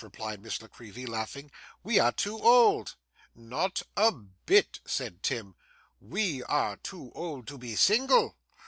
replied 0.03 0.41
Miss 0.41 0.59
La 0.63 0.67
Creevy, 0.67 1.05
laughing. 1.05 1.51
'We 1.83 1.99
are 1.99 2.11
too 2.11 2.39
old.' 2.39 2.95
'Not 3.35 3.83
a 3.95 4.11
bit,' 4.11 4.79
said 4.83 5.21
Tim; 5.21 5.53
'we 5.99 6.41
are 6.41 6.77
too 6.77 7.11
old 7.13 7.45
to 7.49 7.59
be 7.59 7.75
single. 7.75 8.35